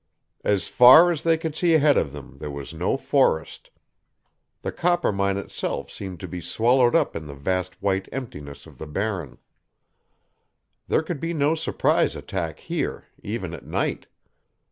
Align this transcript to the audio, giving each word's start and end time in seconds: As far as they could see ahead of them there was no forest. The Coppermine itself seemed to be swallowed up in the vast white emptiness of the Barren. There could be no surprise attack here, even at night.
As 0.43 0.67
far 0.67 1.11
as 1.11 1.21
they 1.21 1.37
could 1.37 1.55
see 1.55 1.75
ahead 1.75 1.95
of 1.95 2.11
them 2.11 2.39
there 2.39 2.49
was 2.49 2.73
no 2.73 2.97
forest. 2.97 3.69
The 4.63 4.71
Coppermine 4.71 5.37
itself 5.37 5.91
seemed 5.91 6.19
to 6.21 6.27
be 6.27 6.41
swallowed 6.41 6.95
up 6.95 7.15
in 7.15 7.27
the 7.27 7.35
vast 7.35 7.79
white 7.83 8.09
emptiness 8.11 8.65
of 8.65 8.79
the 8.79 8.87
Barren. 8.87 9.37
There 10.87 11.03
could 11.03 11.19
be 11.19 11.35
no 11.35 11.53
surprise 11.53 12.15
attack 12.15 12.61
here, 12.61 13.09
even 13.21 13.53
at 13.53 13.63
night. 13.63 14.07